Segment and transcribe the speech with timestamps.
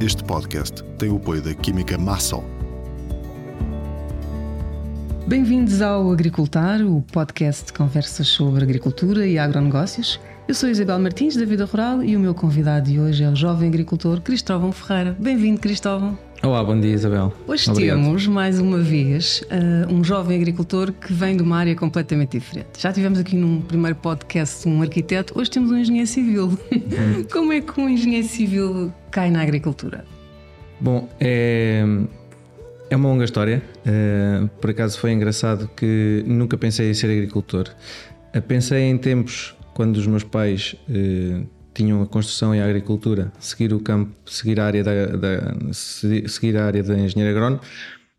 [0.00, 2.42] Este podcast tem o apoio da Química Massol.
[5.26, 10.18] Bem-vindos ao Agricultar, o podcast de conversas sobre agricultura e agronegócios.
[10.48, 13.36] Eu sou Isabel Martins, da Vida Rural, e o meu convidado de hoje é o
[13.36, 15.14] jovem agricultor Cristóvão Ferreira.
[15.20, 16.18] Bem-vindo, Cristóvão.
[16.42, 17.34] Olá, bom dia, Isabel.
[17.46, 17.98] Hoje Obrigado.
[17.98, 22.80] temos, mais uma vez, uh, um jovem agricultor que vem de uma área completamente diferente.
[22.80, 26.46] Já tivemos aqui num primeiro podcast um arquiteto, hoje temos um engenheiro civil.
[26.46, 27.24] Uhum.
[27.30, 30.02] Como é que um engenheiro civil cai na agricultura?
[30.80, 31.84] Bom, é,
[32.88, 33.62] é uma longa história.
[33.84, 37.68] Uh, por acaso foi engraçado que nunca pensei em ser agricultor.
[38.34, 43.32] Uh, pensei em tempos quando os meus pais uh, tinham a construção e a agricultura,
[43.38, 47.60] seguir o campo, seguir a área da, da seguir a área da engenharia agrónoma,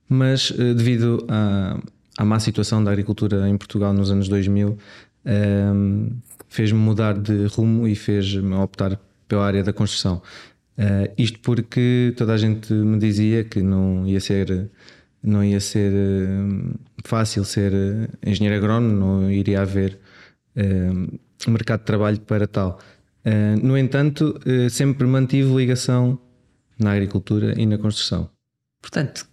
[0.07, 1.79] mas devido à,
[2.17, 4.77] à má situação da agricultura em Portugal nos anos 2000,
[6.49, 10.21] fez-me mudar de rumo e fez-me optar pela área da construção.
[10.77, 14.69] Uh, isto porque toda a gente me dizia que não ia ser,
[15.23, 17.71] não ia ser uh, fácil ser
[18.25, 19.99] engenheiro agrónomo, não iria haver
[21.47, 22.79] mercado de trabalho para tal.
[23.61, 26.19] No entanto, sempre mantive ligação
[26.79, 28.29] na agricultura e na construção.
[28.81, 29.27] Portanto,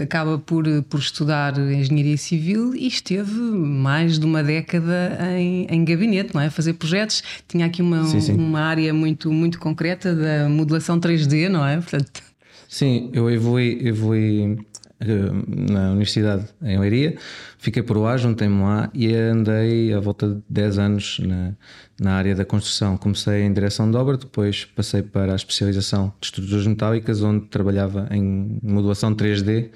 [0.00, 6.32] acaba por, por estudar engenharia civil e esteve mais de uma década em, em gabinete,
[6.32, 6.46] não é?
[6.46, 7.22] A fazer projetos.
[7.48, 8.34] Tinha aqui uma, sim, sim.
[8.34, 11.76] uma área muito, muito concreta da modelação 3D, não é?
[11.76, 12.22] Portanto...
[12.68, 14.58] Sim, eu evolui, evolui
[15.00, 17.16] na Universidade em Leiria,
[17.58, 21.52] fiquei por lá, juntei-me lá e andei à volta de 10 anos na,
[22.00, 22.96] na área da construção.
[22.96, 28.08] Comecei em direção de obra, depois passei para a especialização de estruturas metálicas, onde trabalhava
[28.10, 29.70] em modulação 3D,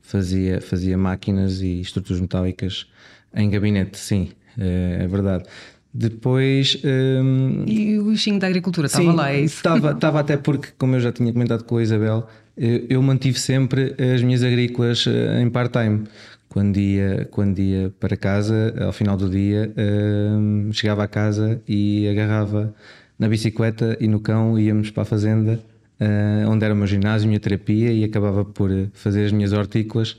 [0.00, 2.86] fazia, fazia máquinas e estruturas metálicas
[3.34, 5.44] em gabinete, sim, é, é verdade.
[5.92, 6.80] Depois.
[6.84, 9.56] Hum, e o bichinho da agricultura estava lá, é isso?
[9.56, 13.94] Estava, estava até porque, como eu já tinha comentado com a Isabel, eu mantive sempre
[14.14, 16.04] as minhas agrícolas eh, em part-time.
[16.48, 22.08] Quando ia, quando ia para casa, ao final do dia, hum, chegava a casa e
[22.08, 22.74] agarrava
[23.18, 25.60] na bicicleta e no cão, íamos para a fazenda,
[26.00, 29.52] uh, onde era o meu ginásio, a minha terapia, e acabava por fazer as minhas
[29.52, 30.16] hortícolas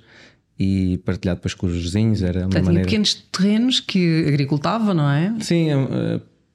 [0.58, 2.22] e partilhar depois com os vizinhos.
[2.22, 2.86] Era uma Portanto, maneira...
[2.86, 5.34] pequenos terrenos que agricultava, não é?
[5.40, 5.70] Sim,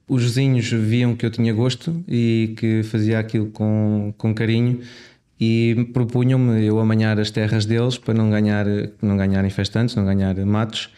[0.07, 4.79] os vizinhos viam que eu tinha gosto e que fazia aquilo com, com carinho
[5.39, 8.65] e propunham-me eu amanhar as terras deles para não ganhar,
[9.01, 10.89] não ganhar infestantes, não ganhar matos.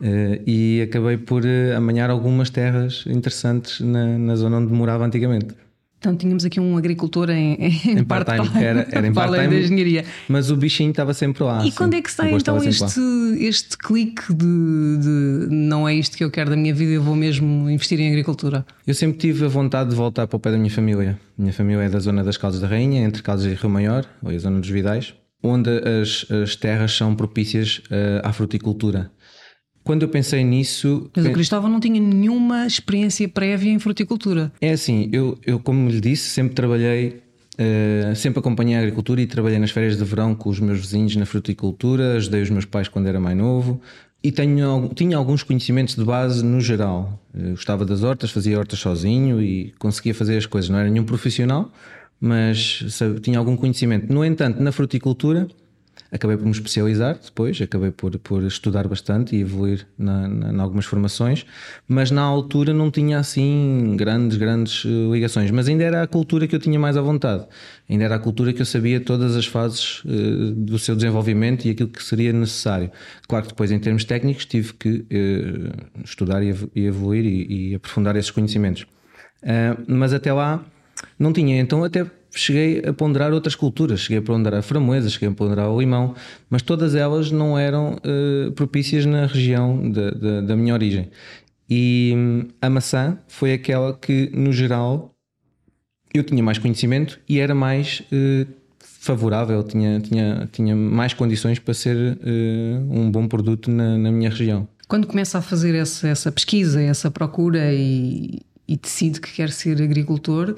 [0.00, 5.56] Uh, e acabei por uh, amanhar algumas terras interessantes na, na zona onde morava antigamente.
[5.98, 9.56] Então tínhamos aqui um agricultor em, em, em part-time, part era, era em part-time, da
[9.56, 10.04] engenharia.
[10.28, 11.56] Mas o bichinho estava sempre lá.
[11.56, 13.00] E assim, quando é que sai então este,
[13.40, 17.16] este clique de, de, não é isto que eu quero da minha vida, eu vou
[17.16, 18.64] mesmo investir em agricultura?
[18.86, 21.18] Eu sempre tive a vontade de voltar para o pé da minha família.
[21.36, 24.30] Minha família é da zona das Caldas da Rainha, entre Caldas e Rio Maior, ou
[24.30, 29.10] a zona dos Vidais, onde as, as terras são propícias uh, à fruticultura
[29.84, 31.10] quando eu pensei nisso.
[31.16, 34.52] Mas o Cristóvão não tinha nenhuma experiência prévia em fruticultura.
[34.60, 37.22] É assim, eu, eu como lhe disse, sempre trabalhei.
[37.60, 41.16] Uh, sempre acompanhei a agricultura e trabalhei nas férias de verão com os meus vizinhos
[41.16, 43.80] na fruticultura, ajudei os meus pais quando era mais novo
[44.22, 47.20] e tenho, tinha alguns conhecimentos de base no geral.
[47.32, 50.68] Eu gostava das hortas, fazia hortas sozinho e conseguia fazer as coisas.
[50.68, 51.70] Não era nenhum profissional,
[52.20, 54.12] mas sabe, tinha algum conhecimento.
[54.12, 55.46] No entanto, na fruticultura
[56.10, 60.60] acabei por me especializar depois, acabei por, por estudar bastante e evoluir na, na, em
[60.60, 61.44] algumas formações,
[61.86, 65.50] mas na altura não tinha assim grandes, grandes eh, ligações.
[65.50, 67.46] Mas ainda era a cultura que eu tinha mais à vontade,
[67.88, 71.70] ainda era a cultura que eu sabia todas as fases uh, do seu desenvolvimento e
[71.70, 72.90] aquilo que seria necessário.
[73.26, 78.16] Claro que depois, em termos técnicos, tive que uh, estudar e, evoluir e, e, aprofundar
[78.16, 78.82] esses conhecimentos.
[79.42, 80.64] Uh, mas até lá
[81.18, 85.28] não tinha, então até cheguei a ponderar outras culturas, cheguei a ponderar a framboesa, cheguei
[85.28, 86.14] a ponderar o limão,
[86.48, 91.10] mas todas elas não eram uh, propícias na região de, de, da minha origem.
[91.68, 95.14] E hum, a maçã foi aquela que, no geral,
[96.14, 98.46] eu tinha mais conhecimento e era mais uh,
[98.80, 102.20] favorável, tinha, tinha, tinha mais condições para ser uh,
[102.90, 104.68] um bom produto na, na, minha região.
[104.88, 109.82] Quando começa a fazer essa, essa pesquisa, essa procura e, e decide que quer ser
[109.82, 110.56] agricultor,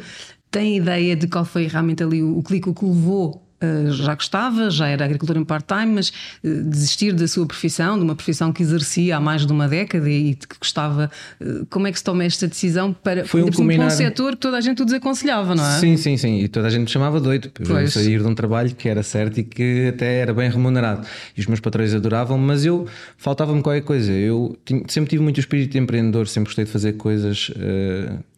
[0.50, 3.49] tem ideia de qual foi realmente ali o, o clique que o levou Uh,
[3.90, 6.08] já gostava, já era agricultor em part-time, mas
[6.42, 10.08] uh, desistir da sua profissão, de uma profissão que exercia há mais de uma década
[10.08, 11.10] e que gostava.
[11.40, 13.86] Uh, como é que se toma esta decisão para, Foi um, combinar...
[13.86, 15.78] um setor que toda a gente o desaconselhava, não é?
[15.78, 16.40] Sim, sim, sim.
[16.40, 19.38] E toda a gente me chamava doido por sair de um trabalho que era certo
[19.38, 21.06] e que até era bem remunerado.
[21.36, 22.86] E os meus patrões adoravam, mas eu
[23.16, 24.12] faltava-me qualquer coisa.
[24.12, 24.56] Eu
[24.88, 27.50] sempre tive muito o espírito de empreendedor, sempre gostei de fazer coisas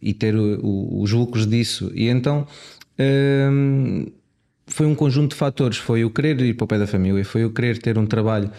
[0.01, 1.91] e ter o, o, os lucros disso.
[1.95, 2.45] E então
[4.67, 5.77] foi um conjunto de fatores.
[5.77, 8.49] Foi o querer ir para o pé da família, foi o querer ter um trabalho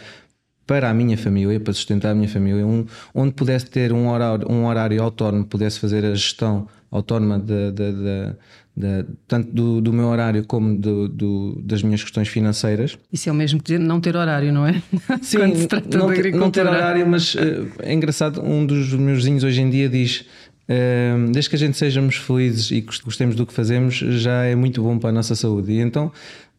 [0.66, 4.50] para a minha família, para sustentar a minha família, um, onde pudesse ter um horário,
[4.50, 8.36] um horário autónomo, pudesse fazer a gestão autónoma de, de, de,
[8.76, 12.96] de tanto do, do, meu horário como do, do, das minhas questões financeiras.
[13.12, 14.80] Isso é o mesmo que não ter horário, não é?
[15.20, 19.60] Sim, não, ter, não ter horário, mas uh, é engraçado, um dos meus vizinhos hoje
[19.60, 20.24] em dia diz.
[20.66, 24.82] Uh, desde que a gente sejamos felizes e gostemos do que fazemos, já é muito
[24.82, 25.72] bom para a nossa saúde.
[25.72, 26.10] E então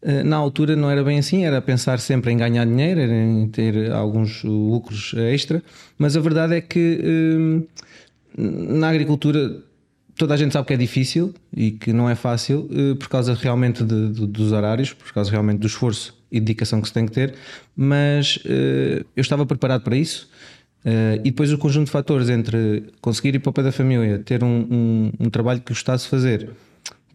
[0.06, 3.92] eh, na altura não era bem assim, era pensar sempre em ganhar dinheiro, em ter
[3.92, 5.64] alguns lucros extra,
[5.98, 7.82] mas a verdade é que eh,
[8.38, 9.64] na agricultura
[10.16, 13.34] toda a gente sabe que é difícil e que não é fácil eh, por causa
[13.34, 17.08] realmente de, de, dos horários, por causa realmente do esforço e dedicação que se tem
[17.08, 17.34] que ter,
[17.76, 20.28] mas eu estava preparado para isso.
[20.86, 24.44] E depois o conjunto de fatores entre conseguir ir para o pé da família, ter
[24.44, 26.50] um, um, um trabalho que gostasse de fazer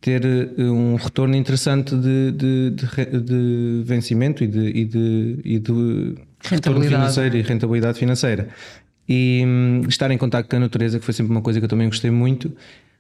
[0.01, 5.59] ter eh, um retorno interessante de, de, de, de vencimento e de, e de, e
[5.59, 8.49] de retorno financeiro e rentabilidade financeira.
[9.09, 11.69] E um, estar em contato com a natureza, que foi sempre uma coisa que eu
[11.69, 12.53] também gostei muito,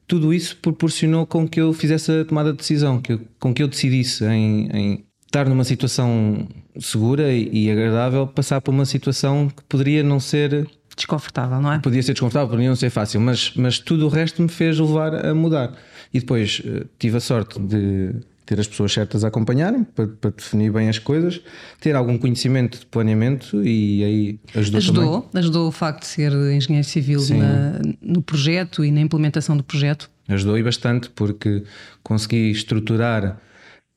[0.06, 3.62] tudo isso proporcionou com que eu fizesse a tomada de decisão, que eu, com que
[3.62, 6.48] eu decidisse em, em estar numa situação
[6.80, 11.78] segura e, agradável, passar para uma situação que poderia não ser desconfortável, não é?
[11.78, 15.26] Podia ser desconfortável, podia não ser fácil, mas, mas tudo o resto me fez levar
[15.26, 15.74] a mudar.
[16.12, 20.30] E depois eh, tive a sorte de ter as pessoas certas a acompanharem para, para,
[20.32, 21.40] definir bem as coisas,
[21.80, 25.40] ter algum conhecimento de planeamento e aí ajudou Ajudou, também.
[25.40, 30.10] ajudou o facto de ser engenheiro civil na, no projeto e na implementação do projeto?
[30.26, 31.62] Ajudou e bastante porque
[32.02, 33.40] consegui estruturar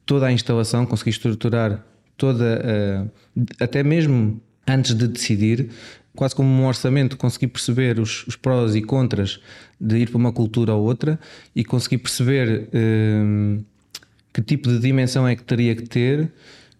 [0.05, 1.83] toda a instalação, consegui estruturar
[2.23, 3.11] toda,
[3.59, 5.69] a, até mesmo antes de decidir,
[6.15, 9.41] quase como um orçamento, consegui perceber os, os, prós e contras
[9.77, 11.19] de ir para uma cultura ou outra
[11.53, 13.61] e consegui perceber hum,
[14.31, 16.31] que tipo de dimensão é que teria que ter,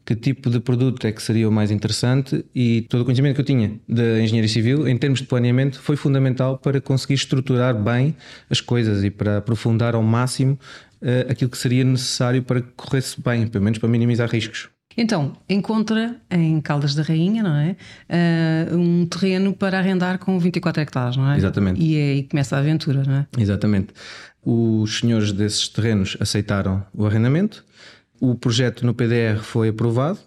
[0.05, 3.41] que tipo de produto é que seria o mais interessante e todo o conhecimento que
[3.41, 8.15] eu tinha da engenharia civil, em termos de planeamento, foi fundamental para conseguir estruturar bem
[8.49, 10.57] as coisas e para aprofundar ao máximo
[11.01, 14.72] uh, aquilo que seria necessário para que corresse bem, pelo menos para minimizar riscos.
[14.97, 17.75] Então, encontra em Caldas da Rainha, não é?
[18.09, 21.37] Uh, um terreno para arrendar com 24 hectares, não é?
[21.37, 21.81] Exatamente.
[21.81, 23.27] E é aí que começa a aventura, não é?
[23.37, 23.93] Exatamente.
[24.45, 27.63] Os senhores desses terrenos aceitaram o arrendamento,
[28.19, 30.19] o projeto no PDR foi aprovado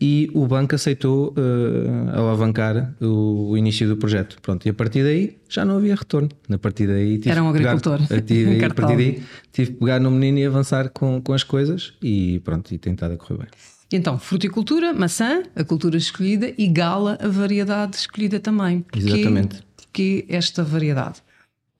[0.00, 4.36] e o banco aceitou uh, alavancar o, o, início do projeto.
[4.40, 6.28] Pronto, e a partir daí já não havia retorno.
[6.48, 7.98] A partir daí tive Era um agricultor.
[8.06, 11.32] Pegar, a, tive, a partir daí tive que pegar no menino e avançar com, com
[11.32, 13.48] as coisas e pronto, e tentar a correr bem.
[13.90, 18.80] Então, fruticultura, maçã, a cultura escolhida e gala, a variedade escolhida também.
[18.82, 19.62] Porquê, Exatamente.
[19.76, 21.22] Porque esta variedade?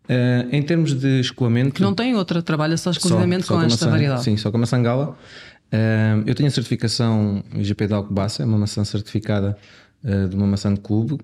[0.05, 1.75] Uh, em termos de escoamento.
[1.75, 4.25] Que não tem outra, trabalha só exclusivamente só, só com, com, esta maçã, variedade.
[4.25, 5.19] Sim, só com a maçã gala.
[5.71, 9.55] Uh, eu tenho a certificação IGP de Alcobaça, é uma maçã certificada
[10.03, 11.19] uh, de uma maçã de clube.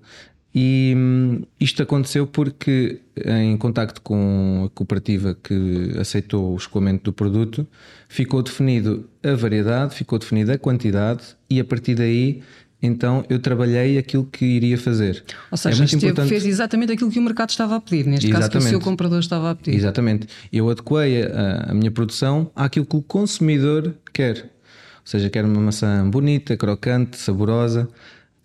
[0.57, 7.13] E hum, isto aconteceu porque, em contacto com a cooperativa que aceitou o escoamento do
[7.13, 7.67] produto,
[8.07, 12.41] ficou definido a variedade, ficou definida a quantidade, e a partir daí,
[12.81, 15.25] então, eu trabalhei aquilo que iria fazer.
[15.51, 16.29] Ou seja, é esteve, importante...
[16.29, 18.51] fez exatamente aquilo que o mercado estava a pedir, neste exatamente.
[18.53, 19.75] caso, que o seu comprador estava a pedir.
[19.75, 20.27] Exatamente.
[20.53, 24.37] Eu adequei a, a minha produção àquilo que o consumidor quer.
[24.37, 27.89] Ou seja, quer uma maçã bonita, crocante, saborosa,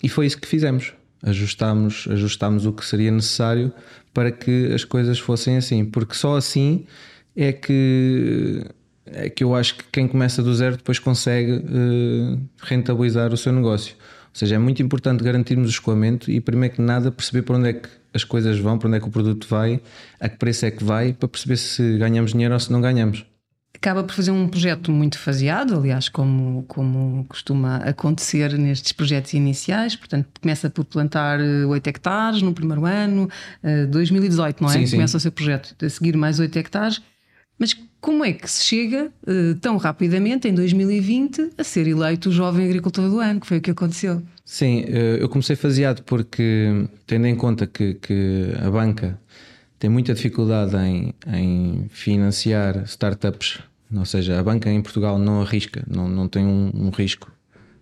[0.02, 3.72] e foi isso que fizemos ajustámos, ajustámos o que seria necessário
[4.12, 6.86] para que as coisas fossem assim, porque só assim
[7.36, 8.64] é que
[9.06, 13.52] é que eu acho que quem começa do zero depois consegue uh, rentabilizar o seu
[13.52, 13.96] negócio.
[13.96, 17.68] Ou seja, é muito importante garantirmos o escoamento e, primeiro que nada, perceber para onde
[17.70, 19.80] é que as coisas vão, para onde é que o produto vai,
[20.20, 23.26] a que preço é que vai, para perceber se ganhamos dinheiro ou se não ganhamos
[23.80, 29.96] acaba por fazer um projeto muito faseado, aliás, como, como costuma acontecer nestes projetos iniciais.
[29.96, 33.28] Portanto, começa por plantar 8 eh, hectares no primeiro ano,
[33.88, 34.72] 2018, eh, não é?
[34.74, 34.96] Sim, sim.
[34.96, 37.00] Começa o seu projeto, a seguir mais 8 hectares.
[37.58, 42.32] Mas como é que se chega eh, tão rapidamente, em 2020, a ser eleito o
[42.32, 43.40] jovem agricultor do ano?
[43.40, 44.22] Que foi o que aconteceu?
[44.44, 49.18] Sim, eu comecei faseado porque, tendo em conta que, que a banca
[49.78, 53.60] tem muita dificuldade em, em financiar startups
[53.94, 57.30] ou seja, a banca em Portugal não arrisca, não, não tem um, um risco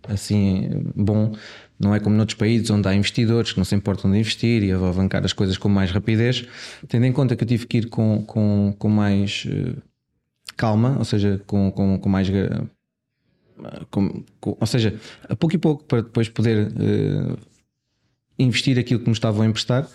[0.09, 1.35] assim bom.
[1.79, 4.73] Não é como noutros países onde há investidores que não se importam de investir e
[4.73, 6.45] alavancar as coisas com mais rapidez.
[6.89, 9.81] Tendo em conta que eu tive que ir com, com, com mais uh,
[10.57, 12.29] calma, ou seja, com, com, com mais.
[12.29, 12.69] Uh,
[13.91, 14.99] com, ou seja,
[15.29, 17.39] a pouco e pouco para depois poder uh,
[18.39, 19.89] investir aquilo que me estavam a emprestar,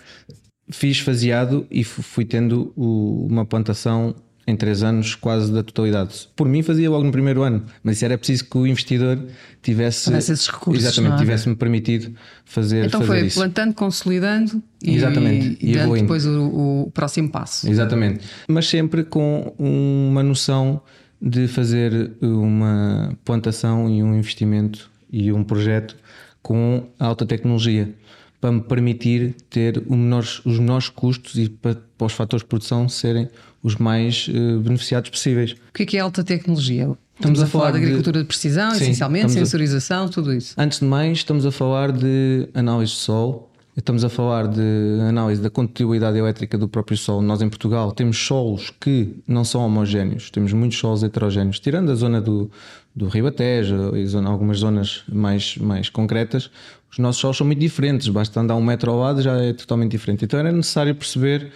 [0.70, 4.14] fiz faseado e fui tendo o, uma plantação
[4.46, 6.28] em três anos quase da totalidade.
[6.36, 9.18] Por mim fazia logo no primeiro ano, mas isso era preciso que o investidor
[9.62, 11.20] tivesse Tivesse esses recursos, exatamente não é?
[11.20, 13.38] tivesse-me permitido fazer, Então fazer foi isso.
[13.40, 16.04] plantando, consolidando e, Exatamente, e e dando evoluindo.
[16.06, 17.68] depois o, o próximo passo.
[17.70, 18.20] Exatamente.
[18.48, 20.80] Mas sempre com uma noção
[21.22, 25.96] de fazer uma plantação e um investimento e um projeto
[26.42, 27.94] com alta tecnologia
[28.40, 32.48] para me permitir ter o menores- os menores custos e para, para os fatores de
[32.48, 33.26] produção serem
[33.64, 35.52] os mais eh, beneficiados possíveis.
[35.52, 36.90] O que é que é alta tecnologia?
[37.16, 40.54] Estamos, a, falar de agricultura de precisão, Sim, essencialmente, estamos a- sensorização, tudo isso.
[40.58, 44.60] Antes de mais, estamos a falar de análise de solo, estamos a falar de
[45.08, 47.22] análise da condutibilidade elétrica do próprio solo.
[47.22, 51.94] Nós em Portugal temos solos que não são homogéneos, temos muitos solos heterogéneos, tirando a
[51.94, 52.50] zona do,
[52.94, 56.50] do Ribatejo e zona, algumas zonas mais, mais concretas.
[56.90, 59.92] Os nossos solos são muito diferentes, basta andar um metro ao lado já é totalmente
[59.92, 60.24] diferente.
[60.24, 61.52] Então era necessário perceber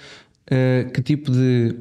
[0.50, 1.76] eh, que tipo de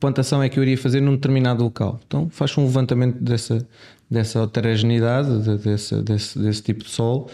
[0.00, 2.00] plantação é que eu iria fazer num determinado local.
[2.06, 3.66] Então faz um levantamento dessa,
[4.10, 7.28] dessa heterogeneidade, de- desse, desse, desse tipo de solo.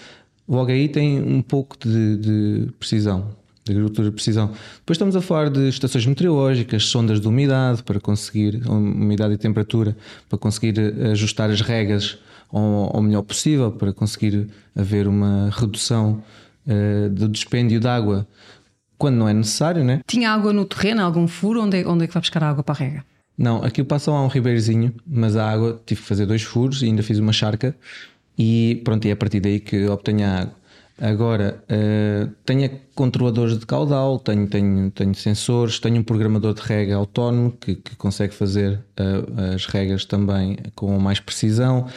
[0.48, 3.28] Logo aí tem um pouco de, de precisão,
[3.64, 4.48] de agricultura de precisão.
[4.78, 9.96] Depois estamos a falar de estações meteorológicas, sondas de umidade para conseguir, umidade e temperatura,
[10.28, 12.18] para conseguir eh, ajustar as regas
[12.52, 16.22] ao, melhor possível, para conseguir haver uma redução
[16.66, 18.26] eh, do dispêndio de água
[18.98, 20.00] quando não é necessário, né?
[20.06, 21.62] Tinha água no terreno, algum furo?
[21.62, 23.04] Onde é, onde é que vai buscar a água para a rega?
[23.36, 26.86] Não, aqui passa lá um ribeirozinho, mas a água tive que fazer dois furos e
[26.86, 27.74] ainda fiz uma charca
[28.38, 30.54] e pronto, e é a partir daí que obtenho a água.
[31.00, 36.94] Agora, eh, tenho controladores de caudal, tenho, tenho, tenho sensores, tenho um programador de rega
[36.94, 41.88] autónomo que, que consegue fazer eh, as regas também com mais precisão.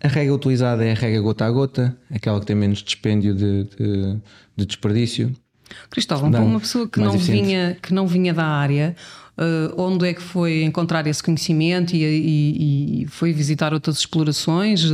[0.00, 3.64] A rega utilizada é a rega gota a gota, aquela que tem menos dispêndio de,
[3.64, 4.16] de-
[4.56, 5.32] de desperdício.
[5.90, 7.42] Cristóvão, para um- uma pessoa que não, eficiente.
[7.42, 8.94] vinha, que não vinha da área,
[9.38, 14.84] eh, onde é que foi encontrar esse conhecimento e, e- e foi visitar outras explorações
[14.84, 14.88] eh,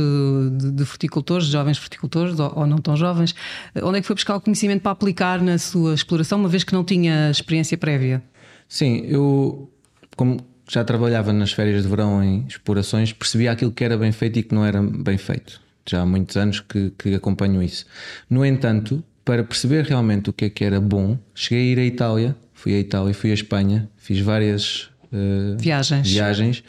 [0.57, 3.35] de, de fruticultores, de jovens fruticultores ou, ou não tão jovens?
[3.75, 6.63] Eh, Onde é que foi buscar o conhecimento para aplicar na sua exploração, uma vez
[6.63, 8.21] que não tinha experiência prévia?
[8.67, 9.69] Sim, eu,
[10.15, 10.37] como
[10.69, 14.43] já trabalhava nas férias de verão em explorações, percebia aquilo que era bem feito e
[14.43, 15.59] que não era bem feito.
[15.89, 17.85] Já há muitos anos que, que acompanho isso.
[18.29, 21.85] No entanto, para perceber realmente o que é que era bom, cheguei a ir à
[21.85, 26.07] Itália, fui à Itália, fui à Espanha, fiz várias eh, Viagens.
[26.07, 26.63] viagens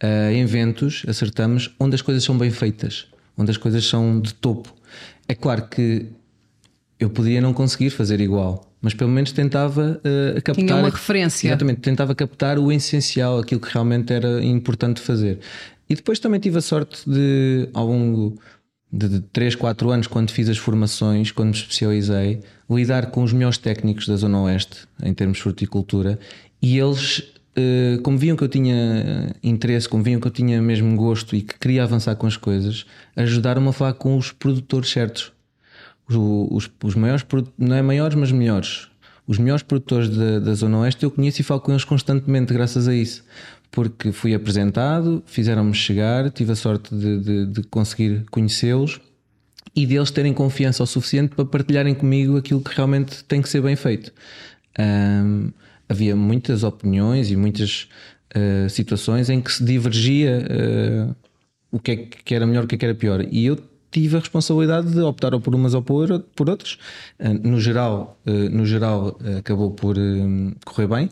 [0.00, 4.72] a eventos, acertamos, onde as coisas são bem feitas, onde as coisas são de topo.
[5.26, 6.06] É claro que
[7.00, 10.64] eu podia não conseguir fazer igual, mas pelo menos tentava eh, captar.
[10.64, 11.48] Tinha uma referência.
[11.48, 15.40] Exatamente, tentava captar o essencial, aquilo que realmente era importante fazer.
[15.90, 18.38] E depois também tive a sorte de, ao longo
[18.90, 22.40] de 3, 4 anos, quando fiz as formações, quando me especializei,
[22.70, 26.18] lidar com os melhores técnicos da Zona Oeste, em termos de fruticultura,
[26.60, 27.22] e eles.
[27.56, 31.36] eh, Como viam que eu tinha eh, interesse, como viam que eu tinha mesmo gosto
[31.36, 35.32] e que queria avançar com as coisas, ajudaram-me a falar com os produtores certos
[36.08, 36.16] os,
[36.66, 37.24] os, os maiores,
[37.56, 38.88] não é maiores, mas melhores.
[39.26, 42.88] Os melhores produtores da, da Zona Oeste eu conheço e falo com eles constantemente, graças
[42.88, 43.22] a isso.
[43.70, 49.00] Porque fui apresentado, fizeram-me chegar, tive a sorte de, de- de conseguir conhecê-los
[49.76, 53.60] e deles terem confiança o suficiente para partilharem comigo aquilo que realmente tem que ser
[53.62, 54.12] bem feito.
[54.78, 55.50] Ahm,
[55.88, 57.88] havia muitas opiniões e muitas
[58.34, 61.14] ah, situações em que se divergia ah,
[61.70, 63.24] o que é que era melhor, o que é que era pior.
[63.30, 63.58] E eu
[63.90, 66.78] tive a responsabilidade de optar ou por umas ou por, por outras.
[67.18, 69.94] Ah, No geral, no geral acabou por
[70.64, 71.10] correr bem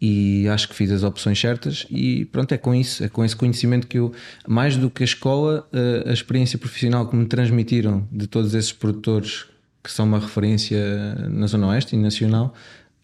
[0.00, 3.34] e acho que fiz as opções certas e pronto, é com isso, é com esse
[3.34, 4.12] conhecimento que eu,
[4.46, 8.72] mais do que a escola, ah, a experiência profissional que me transmitiram de todos esses
[8.72, 9.46] produtores
[9.82, 12.52] que são uma referência na Zona Oeste e nacional,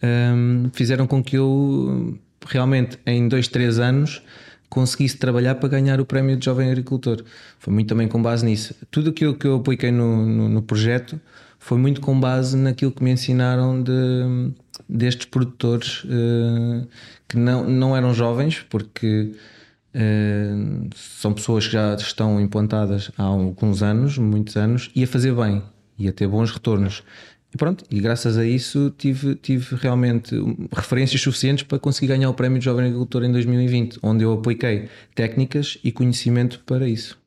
[0.03, 4.21] hum, fizeram com que eu realmente em dois, três anos
[4.69, 7.23] conseguisse trabalhar para ganhar o prémio de jovem agricultor.
[7.59, 8.75] Foi muito também com base nisso.
[8.91, 11.21] Tudo aquilo que eu apliquei no, no, no projeto
[11.59, 13.93] foi muito com base naquilo que me ensinaram de,
[14.93, 16.87] destes produtores eh,
[17.29, 19.33] que não, não eram jovens, porque
[19.95, 20.55] eh,
[20.95, 25.63] são pessoas que já estão implantadas há alguns anos, muitos anos, e a fazer bem,
[25.99, 27.03] e a ter bons retornos.
[27.55, 30.35] E pronto, e graças a isso tive, tive realmente
[30.73, 34.89] referências suficientes para conseguir ganhar o Prémio de Jovem Agricultor em 2020, onde eu apliquei
[35.15, 37.22] técnicas e conhecimento para isso.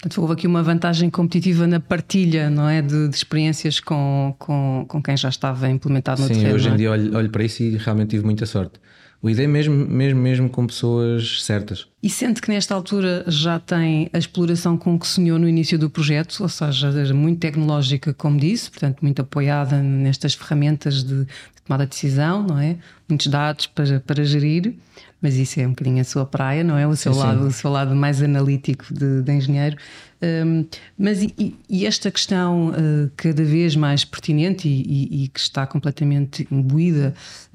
[0.00, 2.80] Portanto, houve aqui uma vantagem competitiva na partilha, não é?
[2.80, 6.54] De, de experiências com, com, com quem já estava implementado no Sim, terreno.
[6.54, 6.78] hoje não em é?
[6.78, 8.80] dia olho, olho para isso e realmente tive muita sorte.
[9.22, 11.86] O ideia é mesmo, mesmo, mesmo com pessoas certas.
[12.02, 15.90] E sente que nesta altura já tem a exploração com que sonhou no início do
[15.90, 21.84] projeto, ou seja, muito tecnológica, como disse, portanto, muito apoiada nestas ferramentas de, de tomada
[21.84, 22.76] de decisão, não é?
[23.06, 24.74] Muitos dados para, para gerir,
[25.20, 26.86] mas isso é um bocadinho a sua praia, não é?
[26.86, 27.48] O seu, sim, lado, sim.
[27.48, 29.76] O seu lado mais analítico de, de engenheiro.
[30.22, 30.66] Um,
[30.98, 35.66] mas e, e, esta questão uh, cada vez mais pertinente e, e, e, que está
[35.66, 37.14] completamente imbuída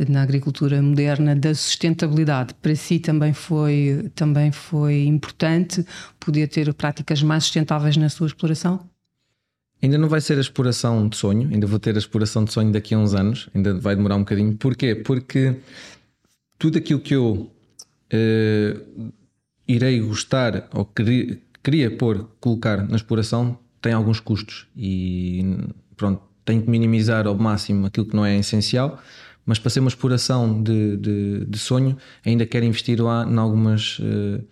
[0.09, 5.85] na agricultura moderna da sustentabilidade, para si também foi, também foi importante
[6.19, 8.79] poder ter práticas mais sustentáveis na sua exploração?
[9.81, 12.71] Ainda não vai ser a exploração de sonho, ainda vou ter a exploração de sonho
[12.71, 14.55] daqui a uns anos, ainda vai demorar um bocadinho.
[14.57, 14.95] Porquê?
[14.95, 15.55] Porque
[16.57, 17.51] tudo aquilo que eu
[18.13, 19.11] uh,
[19.67, 25.59] irei gostar ou querer, queria pôr, colocar na exploração tem alguns custos e
[25.95, 28.99] pronto, tenho que minimizar ao máximo aquilo que não é essencial,
[29.45, 31.95] mas para ser uma exploração de, de, de sonho
[32.25, 34.43] ainda quero investir lá em algumas uh,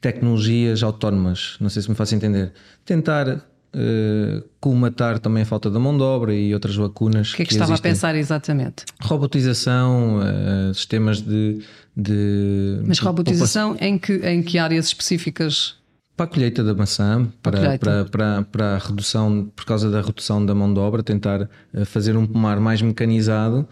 [0.00, 2.52] tecnologias autónomas, não sei se me faço entender.
[2.84, 3.28] Tentar
[3.76, 7.32] uh, colmatar também a falta da mão de obra e outras lacunas.
[7.32, 7.90] O que é que, que estava existem.
[7.90, 8.84] a pensar exatamente?
[9.00, 11.62] Robotização, uh, sistemas de,
[11.96, 12.80] de.
[12.84, 15.76] Mas robotização em que, em que áreas específicas?
[16.16, 20.44] para a colheita da maçã, para, para, para, para, a redução, por causa da redução
[20.44, 23.68] da mão de obra, tentar eh, fazer um pomar mais mecanizado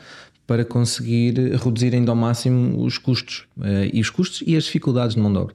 [0.46, 5.14] para conseguir reduzir ainda ao máximo os custos, uh, e os custos e as dificuldades
[5.14, 5.54] de mão de obra.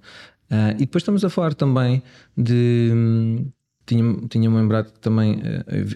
[0.50, 2.02] Uh, e depois estamos a falar também
[2.36, 2.90] de.
[2.92, 3.46] Hum,
[3.86, 5.42] tinha-me tinha lembrado que também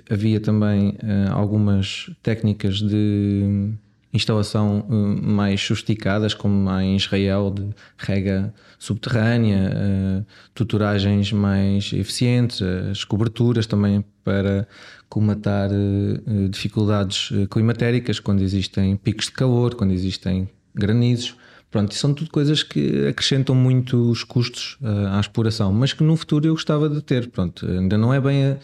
[0.09, 0.97] havia também
[1.29, 3.71] algumas técnicas de
[4.13, 12.61] instalação uh, mais sofisticadas, como há em Israel, de rega subterrânea, uh, tuturagens mais eficientes,
[12.61, 14.67] as coberturas também para
[15.09, 21.35] comatar uh, dificuldades climatéricas, quando existem picos de calor, quando existem granizos.
[21.71, 24.77] Pronto, são tudo coisas que acrescentam muito os custos
[25.11, 27.29] à exploração, mas que no futuro eu gostava de ter.
[27.29, 28.57] Pronto, ainda não é bem a,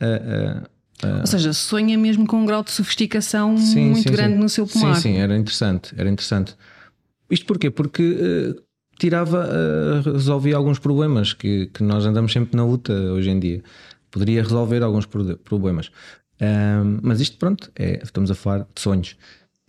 [0.00, 0.62] a, a
[1.04, 4.40] Uh, Ou seja, sonha mesmo com um grau de sofisticação sim, muito sim, grande sim.
[4.40, 4.94] no seu pomar.
[4.96, 6.56] Sim, sim, era interessante, era interessante.
[7.30, 7.70] Isto porquê?
[7.70, 8.62] Porque uh,
[8.98, 13.62] tirava, uh, resolvia alguns problemas que, que nós andamos sempre na luta hoje em dia.
[14.10, 15.90] Poderia resolver alguns problemas.
[17.02, 19.16] mas isto, pronto, é, estamos a falar de sonhos.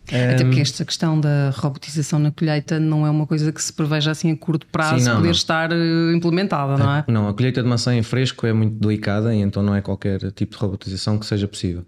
[0.08, 4.10] Até porque esta questão da robotização na colheita não é uma coisa que se preveja
[4.12, 5.32] assim a curto prazo Sim, não, poder não.
[5.32, 7.04] estar eh, implementada, não é?
[7.08, 10.30] Não, a colheita de maçã em fresco é muito delicada e então não é qualquer
[10.32, 11.84] tipo de robotização que seja possível.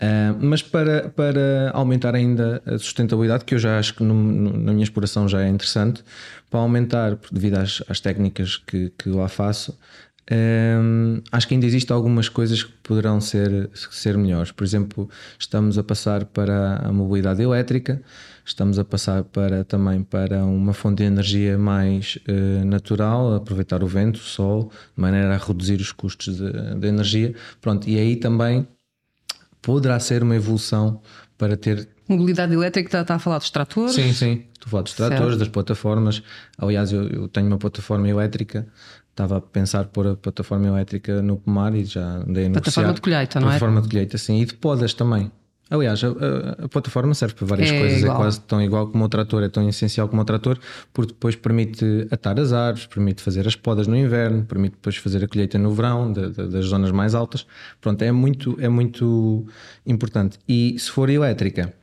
[0.00, 4.56] Uh, mas para, para aumentar ainda a sustentabilidade, que eu já acho que no, no,
[4.56, 6.04] na minha exploração já é interessante,
[6.48, 9.76] para aumentar, devido às, às técnicas que, que lá faço,
[10.30, 14.52] um, acho que ainda existem algumas coisas que poderão ser, ser melhores.
[14.52, 18.02] Por exemplo, estamos a passar para a mobilidade elétrica,
[18.44, 23.86] estamos a passar para, também para uma fonte de energia mais uh, natural, aproveitar o
[23.86, 27.34] vento, o sol, de maneira a reduzir os custos de, de energia.
[27.60, 28.68] Pronto, e aí também
[29.62, 31.00] poderá ser uma evolução
[31.38, 33.94] para ter Mobilidade elétrica está, está, a falar dos tratores?
[33.94, 34.44] Sim, sim.
[34.54, 35.38] Estou a falar dos tratores, certo.
[35.40, 36.22] das plataformas.
[36.56, 38.66] Aliás, eu, eu, tenho uma plataforma elétrica
[39.18, 43.00] estava a pensar pôr a plataforma elétrica no pomar e já andei a Plataforma de
[43.00, 43.50] colheita, não é?
[43.50, 44.40] Plataforma de colheita, sim.
[44.40, 45.30] E de podas também.
[45.70, 48.16] Aliás, a, a, a plataforma serve para várias é coisas, é igual.
[48.16, 50.58] é quase tão igual como o trator, é tão essencial como o trator,
[50.94, 55.22] porque depois permite atar as árvores, permite fazer as podas no inverno, permite depois fazer
[55.22, 57.46] a colheita no verão, de, de, das zonas mais altas.
[57.82, 59.46] Pronto, é muito, é muito
[59.84, 60.38] importante.
[60.48, 61.74] E se for elétrica,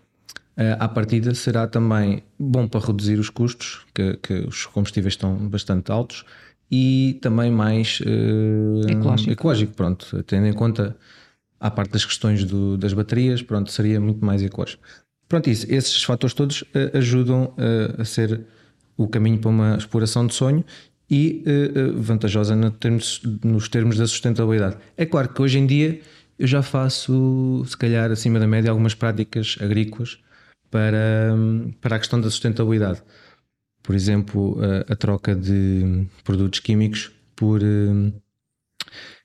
[0.57, 5.35] uh, à partida será também bom para reduzir os custos, que, que os combustíveis estão
[5.47, 6.25] bastante altos
[6.77, 9.31] e também mais uh, ecológico.
[9.31, 9.73] ecológico.
[9.73, 10.95] Pronto, tendo em conta
[11.57, 14.83] a parte das questões do, das baterias, pronto, seria muito mais ecológico.
[15.29, 18.41] Pronto, isso, esses fatores todos uh, ajudam uh, a ser
[18.97, 20.65] o caminho para uma exploração de sonho
[21.09, 21.43] e
[21.97, 24.77] vantajosa no termos, nos termos da sustentabilidade.
[24.97, 25.99] É claro que hoje em dia
[26.39, 30.17] eu já faço, se calhar, acima da média, algumas práticas agrícolas
[30.71, 31.35] para,
[31.79, 33.03] para a questão da sustentabilidade
[33.85, 38.13] por exemplo, a, a troca de produtos químicos por uh,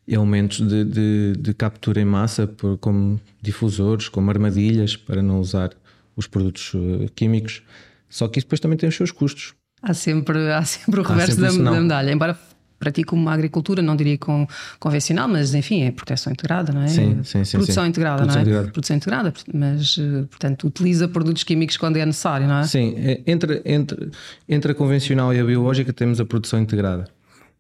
[0.07, 5.71] elementos de, de, de, captura em massa, por, como difusores, como armadilhas, para não usar
[6.15, 7.63] os produtos uh, químicos.
[8.09, 9.55] Só que isso depois também tem os seus custos.
[9.83, 12.13] Há sempre, há sempre o reverso sempre da, da medalha.
[12.13, 12.39] Embora
[12.81, 14.49] pratico uma agricultura, não diria com,
[14.81, 16.89] convencional, mas enfim, é proteção integrada, não é?
[16.89, 17.59] Sim, sim, sim.
[17.59, 17.91] Produção sim.
[17.91, 18.51] integrada, Produção não é?
[18.51, 18.73] Integrada.
[18.73, 22.65] Produção integrada, mas, eh, portanto, utiliza produtos químicos quando é necessário, não é?
[22.65, 24.11] Sim, é, entre, entre,
[24.49, 27.07] entre a convencional e a biológica temos a produção integrada.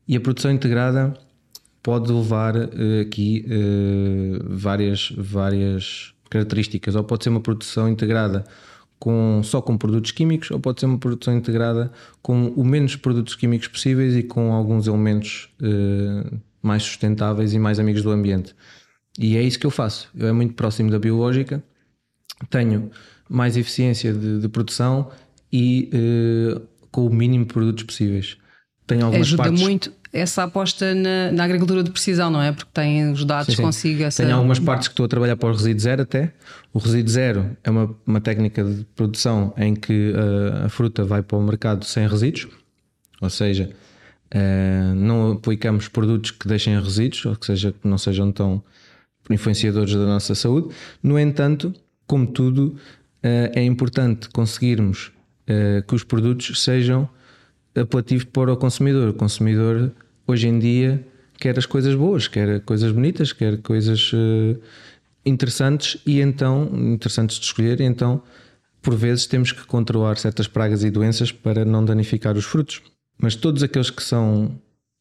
[0.09, 1.14] E a produção integrada
[1.83, 8.44] pode levar uh, aqui uh, várias, várias características, ou pode ser uma produção integrada
[9.00, 11.90] com, só com produtos químicos ou pode ser uma produção integrada
[12.22, 17.80] com o menos produtos químicos possíveis e com alguns elementos uh, mais sustentáveis e mais
[17.80, 18.54] amigos do ambiente.
[19.18, 20.10] E é isso que eu faço.
[20.14, 21.64] Eu é muito próximo da biológica,
[22.50, 22.90] tenho
[23.28, 25.10] mais eficiência de, de produção
[25.50, 26.60] e uh,
[26.90, 28.36] com o mínimo de produtos possíveis.
[28.86, 29.62] Tenho algumas Ajuda partes...
[29.62, 32.53] muito essa aposta na, na, agricultura de precisão, não é?
[32.53, 33.62] Porque tem os dados sim, sim.
[33.62, 34.03] consigo.
[34.03, 34.25] Essa...
[34.25, 36.33] Tenho algumas partes que estou a trabalhar para o resíduo zero até.
[36.73, 41.23] O resíduo zero é uma, uma técnica de produção em que uh, a fruta vai
[41.23, 42.49] para o mercado sem resíduos,
[43.20, 43.70] ou seja,
[44.35, 48.62] uh, não aplicamos produtos que deixem resíduos, ou que, seja, que não sejam tão
[49.29, 50.75] influenciadores da nossa saúde.
[51.01, 51.73] No entanto,
[52.05, 52.77] como tudo,
[53.25, 55.12] uh, é importante conseguirmos
[55.88, 57.11] que os produtos sejam
[57.74, 59.09] apelativo para o consumidor.
[59.09, 59.92] O consumidor,
[60.26, 61.04] hoje em dia,
[61.38, 64.61] quer as coisas boas, quer coisas bonitas, quer coisas uh,
[65.24, 68.22] interessantes e então, interessantes de escolher, e então,
[68.83, 72.83] por vezes, temos que controlar certas pragas e doenças para não danificar os frutos.
[73.18, 74.59] Mas todos aqueles que são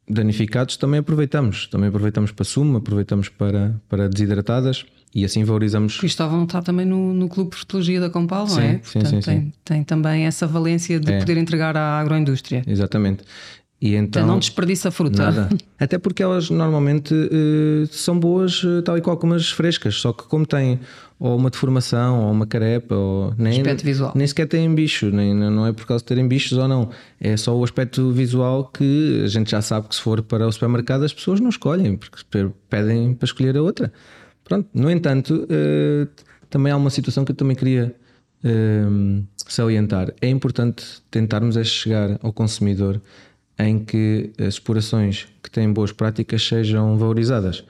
[0.08, 1.67] danificados também aproveitamos.
[1.67, 5.98] Também aproveitamos para sumo, aproveitamos para, para desidratadas e assim valorizamos.
[5.98, 8.74] Cristóvão está também no, no Clube de Frutologia da Compal, não é?
[8.74, 11.19] Sim, Portanto, sim, sim, tem, tem, também essa valência de é.
[11.19, 12.63] poder entregar à agroindústria.
[12.67, 13.24] Exatamente.
[13.82, 15.24] E então, então não desperdiça a fruta.
[15.24, 15.50] Nada.
[15.80, 20.12] Até porque elas normalmente uh, são boas, uh, tal e qual como as frescas, só
[20.12, 20.80] que como têm
[21.17, 24.13] ou uma deformação ou uma carepa, ou nem, aspecto visual.
[24.15, 27.36] nem sequer têm bicho, nem, não é por causa de terem bichos ou não, é
[27.36, 31.04] só o aspecto visual que a gente já sabe que se for para o supermercado
[31.04, 32.22] as pessoas não escolhem, porque
[32.69, 33.91] pedem para escolher a outra.
[34.49, 36.07] Pronto, no entanto, uh,
[36.49, 37.95] também há uma situação que eu também queria
[38.43, 40.12] uh, salientar.
[40.19, 42.99] É importante tentarmos é chegar ao consumidor
[43.59, 47.63] em que as explorações que têm boas práticas sejam valorizadas.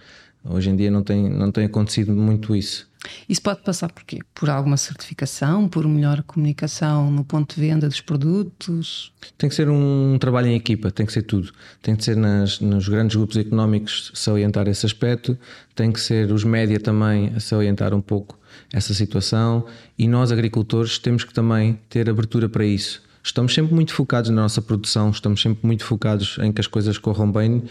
[0.46, 2.89] Hoje em dia não tem, não tem acontecido muito isso.
[3.28, 4.20] Isso pode passar por quê?
[4.34, 9.12] Por alguma certificação, por melhor comunicação no ponto de venda dos produtos?
[9.38, 11.52] Tem que ser um trabalho em equipa, tem que ser tudo.
[11.82, 15.38] Tem que ser nas, nos grandes grupos económicos salientar esse aspecto,
[15.76, 18.38] tem que ser os média também a salientar um pouco
[18.74, 19.66] essa situação
[19.98, 23.02] e nós agricultores temos que também ter abertura para isso.
[23.22, 26.98] Estamos sempre muito focados na nossa produção, estamos sempre muito focados em que as coisas
[26.98, 27.64] corram bem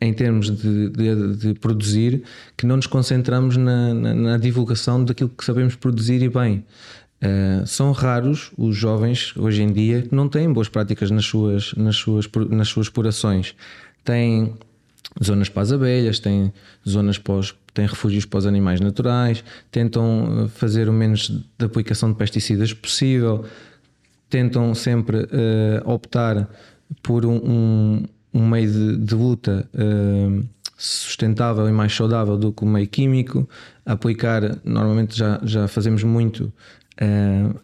[0.00, 2.22] em termos de, de, de, produzir,
[2.56, 6.64] que não nos concentramos na, na, na, divulgação daquilo que sabemos produzir e bem.
[7.20, 11.74] Uh, são raros os jovens hoje em dia que não têm boas práticas nas suas,
[11.74, 13.56] nas suas, nas suas explorações.
[14.04, 14.54] Têm
[15.22, 16.52] zonas para as abelhas, têm
[16.88, 21.64] zonas para os, têm refúgios para os animais naturais, tentam eh, fazer o menos de
[21.64, 23.44] aplicação de pesticidas possível,
[24.30, 26.48] tentam sempre uh, optar
[27.02, 30.44] por um, um um meio de, de luta uh,
[30.76, 33.48] sustentável e mais saudável do que o meio químico,
[33.84, 36.52] aplicar, normalmente já, já fazemos muito
[37.02, 37.58] uh,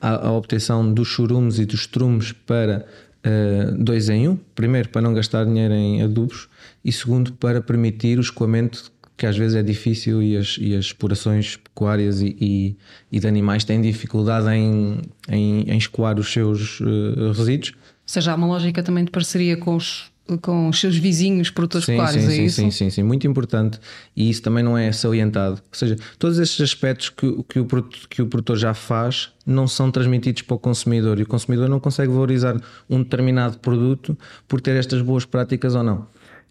[0.00, 2.84] a, a, obtenção dos churumes e dos trumes para
[3.24, 6.48] uh, dois em um, primeiro para não gastar dinheiro em adubos
[6.84, 10.86] e segundo para permitir o escoamento que às vezes é difícil e as, e as
[10.86, 12.76] explorações pecuárias e, e,
[13.12, 17.74] e de animais têm dificuldade em, em, em escoar os seus uh, resíduos
[18.10, 20.10] seja, há uma lógica também de parceria com os,
[20.42, 22.56] com os seus vizinhos produtores sim, pecuários, sim, é sim, isso?
[22.56, 23.78] Sim, sim, sim, muito importante
[24.16, 25.56] e isso também não é salientado.
[25.56, 27.66] Ou seja, todos estes aspectos que, que, o,
[28.08, 31.80] que o produtor já faz não são transmitidos para o consumidor e o consumidor não
[31.80, 34.16] consegue valorizar um determinado produto
[34.48, 36.06] por ter estas boas práticas ou não.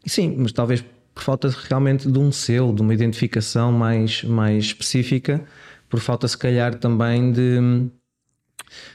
[0.05, 4.65] E sim, mas talvez por falta realmente de um selo, de uma identificação mais, mais
[4.65, 5.43] específica,
[5.89, 7.89] por falta se calhar também de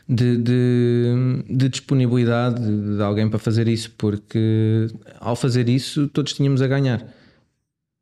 [0.08, 2.60] de, de, de disponibilidade
[2.96, 4.88] de, alguém para fazer isso, porque
[5.20, 7.02] ao fazer isso todos tínhamos a ganhar.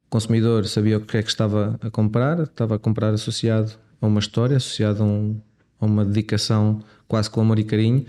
[0.07, 4.07] O consumidor sabia o que é que estava a comprar, estava a comprar associado a
[4.07, 5.41] uma história, associado a, um,
[5.81, 8.05] a uma dedicação quase com amor e carinho,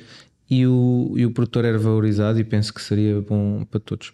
[0.50, 4.14] e o, e o produtor era valorizado e penso que seria bom para todos.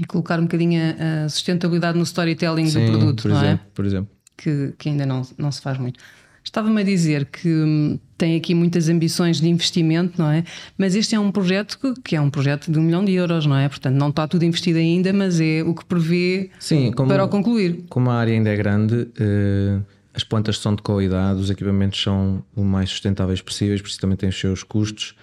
[0.00, 3.70] E colocar um bocadinho a sustentabilidade no storytelling Sim, do produto, por não exemplo, é?
[3.74, 4.10] Por exemplo.
[4.36, 6.00] Que, que ainda não, não se faz muito.
[6.42, 10.44] Estava-me a dizer que hum, tem aqui muitas ambições de investimento, não é?
[10.76, 13.46] Mas este é um projeto que, que, é um projeto de um milhão de euros,
[13.46, 13.68] não é?
[13.68, 17.28] Portanto, não está tudo investido ainda, mas é o que prevê Sim, como, para o
[17.28, 17.84] concluir.
[17.88, 19.78] Como a área ainda é grande, eh,
[20.12, 24.38] as plantas são de qualidade, os equipamentos são o mais sustentáveis possíveis, também têm os
[24.38, 25.14] seus custos.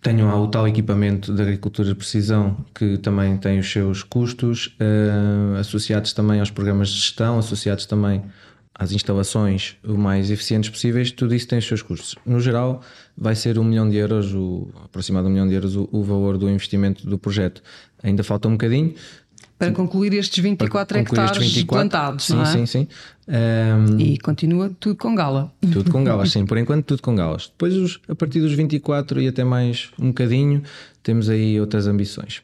[0.00, 5.58] Tenho o tal equipamento de agricultura de precisão que também tem os seus custos, eh,
[5.58, 8.22] associados também aos programas de gestão, associados também
[8.74, 12.16] às instalações o mais eficientes possíveis, tudo isso tem os seus custos.
[12.26, 12.82] No geral,
[13.16, 16.36] vai ser um milhão de euros, o, aproximado um milhão de euros, o, o valor
[16.36, 17.62] do investimento do projeto.
[18.02, 18.94] Ainda falta um bocadinho,
[19.56, 22.44] Para concluir estes 24 concluir hectares estes 24, plantados, sim, é?
[22.44, 22.88] sim, sim.
[23.28, 25.52] Um, e continua tudo com gala.
[25.72, 27.46] Tudo com galas, sim, por enquanto tudo com galas.
[27.46, 30.62] Depois, a partir dos 24 e até mais um bocadinho,
[31.02, 32.42] temos aí outras ambições.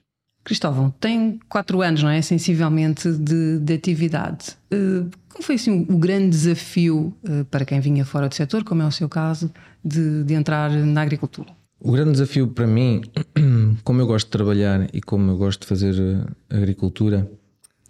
[0.51, 2.21] Cristóvão, tem quatro anos, não é?
[2.21, 4.57] Sensivelmente de, de atividade.
[4.75, 8.83] Uh, como foi assim o, grande desafio uh, para quem vinha fora do setor, como
[8.83, 9.49] é o seu caso,
[9.85, 11.51] de, de entrar na agricultura?
[11.79, 13.01] O grande desafio para mim,
[13.85, 17.31] como eu gosto de trabalhar e como eu gosto de fazer eh, agricultura,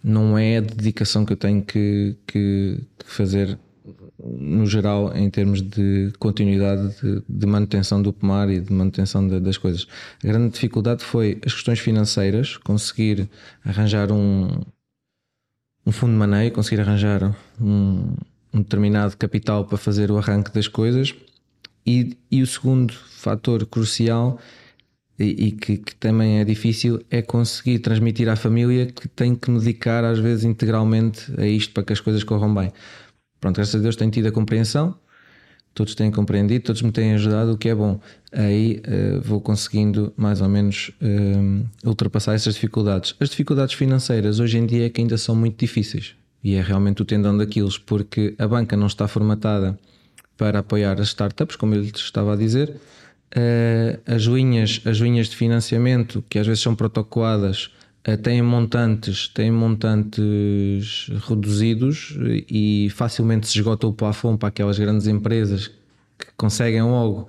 [0.03, 3.57] não é a dedicação que eu tenho que, que, que fazer
[4.23, 9.39] no geral em termos de continuidade de, de manutenção do pomar e de manutenção de,
[9.39, 9.87] das coisas.
[10.23, 13.29] A grande dificuldade foi as questões financeiras, conseguir
[13.63, 14.61] arranjar um,
[15.85, 18.13] um fundo de maneio, conseguir arranjar um,
[18.53, 21.15] um determinado capital para fazer o arranque das coisas
[21.85, 24.39] e, e o segundo fator crucial
[25.17, 29.49] e, e que, que, também é difícil é conseguir transmitir à família que tem que
[29.49, 32.71] me dedicar às vezes integralmente a isto para que as coisas corram bem.
[33.41, 34.95] Pronto, graças a Deus tenho tido a compreensão,
[35.73, 37.99] todos têm compreendido, todos me têm ajudado, o que é bom.
[38.31, 43.15] Aí uh, vou conseguindo mais ou menos uh, ultrapassar essas dificuldades.
[43.19, 47.01] As dificuldades financeiras hoje em dia é que ainda são muito difíceis e é realmente
[47.01, 49.77] o tendão daqueles, porque a banca não está formatada
[50.37, 52.69] para apoiar as startups, como ele estava a dizer.
[53.35, 57.80] Uh, as, linhas, as linhas de financiamento, que às vezes são protocoadas, uh,
[58.23, 62.17] têm montantes, têm montantes reduzidos
[62.49, 65.67] e facilmente se esgota o plafond para aquelas grandes empresas
[66.17, 67.27] que conseguem logo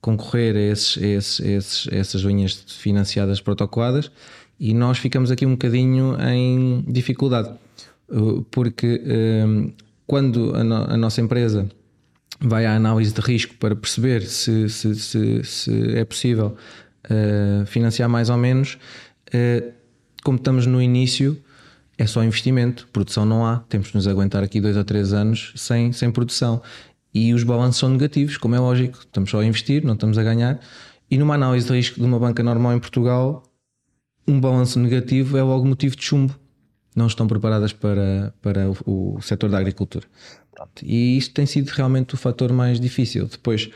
[0.00, 4.10] concorrer a, esses, esses, esses, essas linhas financiadas protocoadas
[4.60, 7.50] e nós ficamos aqui um bocadinho em dificuldade
[8.10, 9.00] uh, porque
[10.06, 11.68] quando a, no, a nossa empresa
[12.40, 16.56] vai à análise de risco para perceber se, se, se, se é possível
[17.66, 18.78] financiar mais ou menos.
[20.24, 21.40] Como estamos no início,
[21.96, 25.52] é só investimento, produção não há, temos de nos aguentar aqui dois ou três anos
[25.54, 26.60] sem, sem produção.
[27.12, 30.22] E os balanços são negativos, como é lógico, estamos só a investir, não estamos a
[30.24, 30.58] ganhar.
[31.08, 33.44] E numa análise de risco de uma banca normal em Portugal,
[34.26, 36.34] um balanço negativo é logo motivo de chumbo.
[36.96, 40.06] Não estão preparadas para, para o, o setor da agricultura.
[40.52, 40.82] Pronto.
[40.82, 43.26] E isto tem sido realmente o fator mais difícil.
[43.26, 43.70] Depois,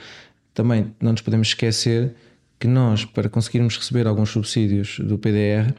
[0.55, 2.15] também não nos podemos esquecer
[2.59, 5.75] que nós, para conseguirmos receber alguns subsídios do PDR,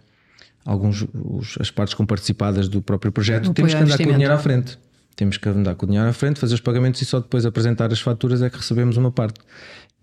[0.66, 4.38] alguns os, as partes comparticipadas do próprio projeto, temos que andar com o dinheiro à
[4.38, 4.80] frente.
[5.16, 7.92] Temos que andar com o dinheiro à frente, fazer os pagamentos e só depois apresentar
[7.92, 9.40] as faturas é que recebemos uma parte.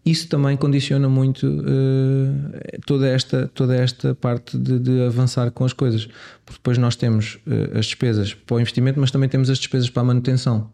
[0.04, 5.72] Isso também condiciona muito uh, toda, esta, toda esta parte de, de, avançar com as
[5.72, 6.06] coisas.
[6.44, 9.90] Porque depois nós temos uh, as despesas para o investimento, mas também temos as despesas
[9.90, 10.72] para a manutenção.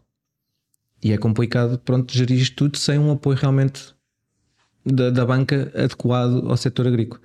[1.03, 3.95] E é complicado, pronto, gerir isto tudo sem um apoio realmente
[4.85, 7.21] da, da banca adequado ao setor agrícola.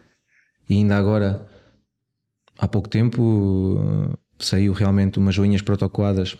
[0.69, 1.45] E ainda agora,
[2.57, 6.37] há pouco tempo, saiu realmente umas linhas protocoadas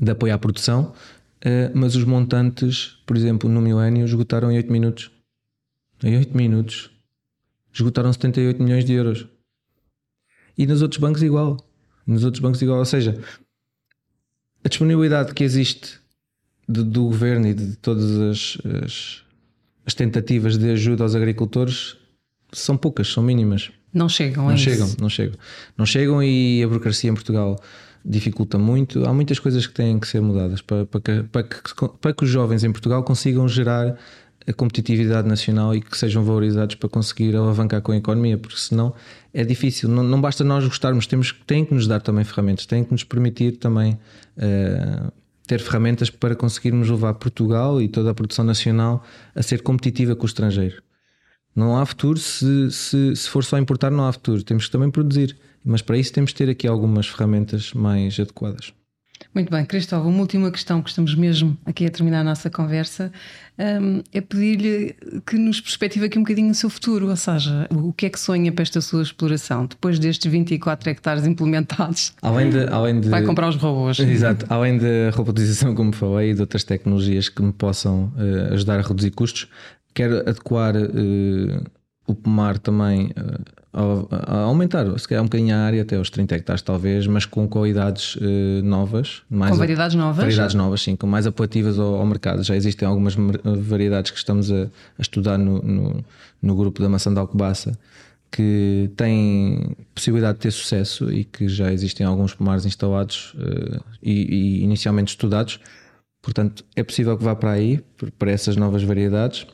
[0.00, 0.92] de apoio à produção,
[1.40, 5.10] eh, mas os montantes, por exemplo, no milénio, esgotaram em 8 minutos.
[6.02, 6.90] Em 8 minutos.
[7.72, 9.26] Esgotaram 78 milhões de euros.
[10.56, 11.56] E nos outros bancos igual.
[12.06, 12.78] Nos outros bancos igual.
[12.78, 13.18] Ou seja,
[14.64, 15.98] a disponibilidade que existe
[16.68, 19.22] de, do governo e de todas as, as,
[19.84, 21.96] as, tentativas de ajuda aos agricultores
[22.52, 23.72] são poucas, são mínimas.
[23.92, 24.96] Não chegam, não é chegam, isso.
[25.00, 25.38] não chegam.
[25.76, 27.60] Não chegam e a burocracia em Portugal
[28.04, 29.04] dificulta muito.
[29.06, 32.24] Há muitas coisas que têm que ser mudadas para, para, que, para, que, para que
[32.24, 33.96] os jovens em Portugal consigam gerar
[34.46, 38.92] a competitividade nacional e que sejam valorizados para conseguir alavancar com a economia, porque senão
[39.32, 39.88] é difícil.
[39.88, 43.04] Não, não basta nós gostarmos, temos, têm que nos dar também ferramentas, têm que nos
[43.04, 43.98] permitir também
[44.36, 45.12] uh,
[45.46, 50.24] ter ferramentas para conseguirmos levar Portugal e toda a produção nacional a ser competitiva com
[50.24, 50.82] o estrangeiro.
[51.54, 54.42] Não há futuro se, se, se for só importar, não há futuro.
[54.42, 58.72] Temos que também produzir, mas para isso temos que ter aqui algumas ferramentas mais adequadas.
[59.34, 63.12] Muito bem, Cristóvão, uma última questão que estamos mesmo aqui a terminar a nossa conversa
[63.58, 64.94] um, é pedir-lhe
[65.26, 68.18] que nos perspective aqui um bocadinho o seu futuro, ou seja, o que é que
[68.18, 72.12] sonha para esta sua exploração depois destes 24 hectares implementados?
[72.20, 73.08] Além de, além de...
[73.08, 73.98] Vai comprar os robôs.
[74.00, 78.80] Exato, além da robotização, como falei, e de outras tecnologias que me possam uh, ajudar
[78.80, 79.48] a reduzir custos,
[79.94, 81.64] quero adequar uh,
[82.06, 83.06] o pomar também.
[83.06, 87.06] Uh, a, a aumentar, se calhar um bocadinho a área, até aos 30 hectares talvez,
[87.06, 89.22] mas com qualidades uh, novas.
[89.30, 90.18] Mais com variedades novas?
[90.18, 92.42] Variedades novas, sim, com mais apelativas ao, ao mercado.
[92.42, 96.04] Já existem algumas variedades que estamos a, a estudar no, no,
[96.42, 97.78] no, grupo da maçã de Alcobaça
[98.30, 103.34] que têm possibilidade de ter sucesso e que já existem alguns pomares instalados
[104.02, 105.60] e, e inicialmente estudados.
[106.22, 107.84] Portanto, é possível que vá para aí,
[108.18, 109.46] para essas novas variedades,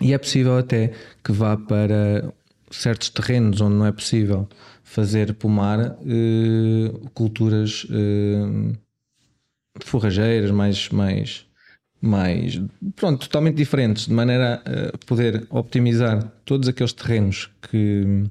[0.00, 2.32] e é possível até que vá para
[2.70, 4.48] certos terrenos onde não é possível
[4.82, 8.76] fazer pomar uh, culturas uh,
[9.80, 11.46] forrageiras, mais, mais,
[12.00, 12.60] mais
[12.96, 18.24] pronto, totalmente diferentes, de maneira a poder optimizar todos aqueles terrenos que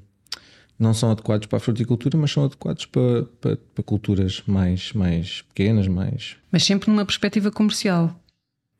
[0.78, 5.42] não são adequados para a fruticultura, mas são adequados para, para, para culturas mais, mais
[5.42, 6.36] pequenas, mais.
[6.50, 8.18] Mas sempre numa perspectiva comercial.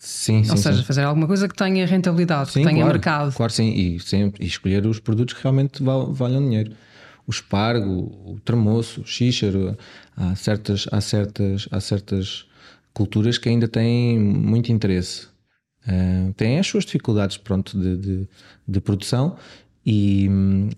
[0.04, 0.50] Sim, sim.
[0.50, 0.84] Ou seja, sim.
[0.84, 3.32] fazer alguma coisa que tenha rentabilidade, Sim, que tenha claro, mercado.
[3.36, 6.72] Claro, sim, e, sempre, e escolher os produtos que realmente val, valham dinheiro.
[7.24, 9.78] O espargo, o tremoço, o xíxaro,
[10.16, 12.44] há certas, há, certas, há certas
[12.92, 15.28] culturas que ainda têm muito interesse.
[15.86, 18.28] Uh, têm as suas dificuldades pronto, de, de,
[18.66, 19.36] de produção
[19.84, 20.28] e,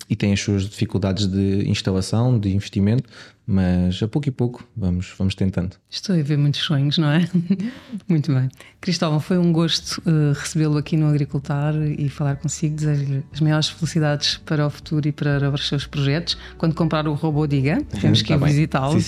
[0.09, 3.05] e têm as suas dificuldades de instalação, de investimento,
[3.47, 5.77] mas a pouco e pouco vamos, vamos tentando.
[5.91, 7.29] Estou a ver muitos sonhos, não é?
[8.09, 8.49] Muito bem.
[8.81, 12.75] Cristóvão, foi um gosto uh, recebê-lo aqui no Agricultar e falar consigo.
[12.77, 16.39] Desejo as maiores felicidades para o futuro e para os seus projetos.
[16.57, 18.49] Quando comprar o robô, diga, temos que Tá ir bem.
[18.49, 18.99] visitá-lo.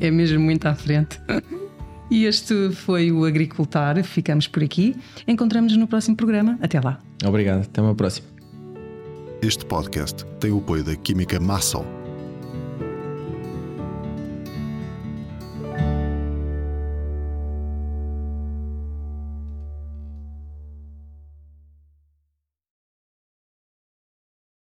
[0.00, 1.20] É, é mesmo muito à frente.
[2.10, 4.04] E este foi o Agricultar.
[4.04, 4.94] Ficamos por aqui.
[5.26, 6.58] Encontramos-nos no próximo programa.
[6.60, 7.00] Até lá.
[7.24, 8.31] Obrigado, até uma próxima.
[9.42, 11.84] Este podcast tem o apoio da Química Massol